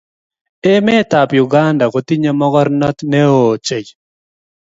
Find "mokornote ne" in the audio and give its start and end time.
2.39-3.19